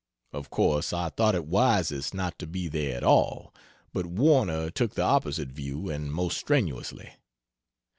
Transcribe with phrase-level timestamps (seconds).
[0.33, 3.53] Of course I thought it wisest not to be there at all;
[3.93, 7.11] but Warner took the opposite view, and most strenuously.